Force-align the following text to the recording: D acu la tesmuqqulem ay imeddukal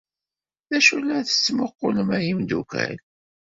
D 0.69 0.71
acu 0.77 0.97
la 0.99 1.19
tesmuqqulem 1.27 2.09
ay 2.17 2.27
imeddukal 2.31 2.95